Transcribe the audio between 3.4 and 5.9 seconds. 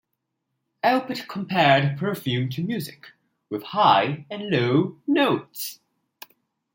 with high and low notes.